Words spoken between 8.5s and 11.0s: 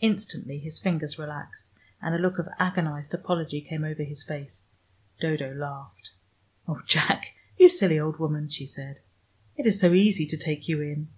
said. "It is so easy to take you